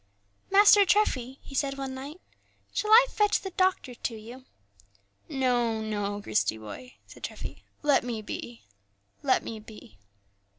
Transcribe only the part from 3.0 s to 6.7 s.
fetch the doctor to you?" "No, no, Christie,